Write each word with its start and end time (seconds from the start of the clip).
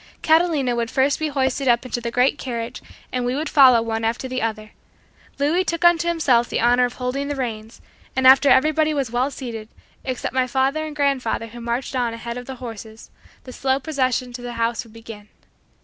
Catalina 0.23 0.75
would 0.75 0.89
first 0.89 1.19
be 1.19 1.27
hoisted 1.27 1.67
up 1.67 1.85
into 1.85 2.01
the 2.01 2.09
great 2.09 2.39
carriage 2.39 2.81
and 3.11 3.23
we 3.23 3.35
would 3.35 3.47
follow 3.49 3.83
one 3.83 4.03
after 4.03 4.27
the 4.27 4.41
other. 4.41 4.71
Louis 5.37 5.63
took 5.63 5.85
unto 5.85 6.07
himself 6.07 6.49
the 6.49 6.59
honor 6.59 6.85
of 6.85 6.93
holding 6.93 7.27
the 7.27 7.35
reins, 7.35 7.81
and 8.15 8.25
after 8.25 8.49
everybody 8.49 8.95
was 8.95 9.11
well 9.11 9.29
seated, 9.29 9.69
except 10.03 10.33
my 10.33 10.47
father 10.47 10.85
and 10.87 10.95
grandfather 10.95 11.45
who 11.45 11.61
marched 11.61 11.95
on 11.95 12.15
ahead 12.15 12.39
of 12.39 12.47
the 12.47 12.55
horses, 12.55 13.11
the 13.43 13.53
slow 13.53 13.79
procession 13.79 14.33
to 14.33 14.41
the 14.41 14.53
house 14.53 14.83
would 14.83 14.93
begin. 14.93 15.29